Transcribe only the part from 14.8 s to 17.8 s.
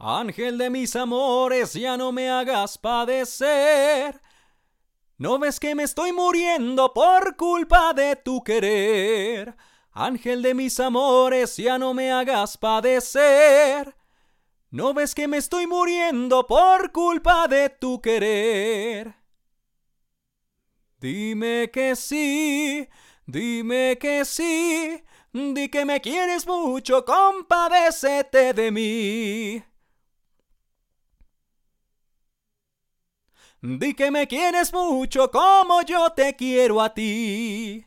ves que me estoy muriendo por culpa de